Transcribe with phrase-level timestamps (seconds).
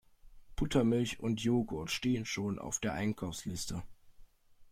[0.55, 3.83] Buttermilch und Jogurt stehen schon auf der Einkaufsliste.